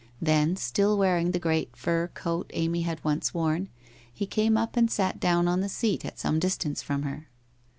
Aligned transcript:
Then, 0.19 0.55
still 0.55 0.97
wearing 0.97 1.29
the 1.29 1.37
great 1.37 1.75
fur 1.77 2.07
coat 2.07 2.49
Amy 2.55 2.81
had 2.81 3.03
once 3.03 3.35
worn, 3.35 3.69
he 4.11 4.25
came 4.25 4.57
up 4.57 4.75
and 4.75 4.89
sat 4.89 5.19
down 5.19 5.47
on 5.47 5.61
the 5.61 5.69
seat 5.69 6.03
at 6.05 6.17
some 6.17 6.39
distance 6.39 6.81
from 6.81 7.03
her. 7.03 7.27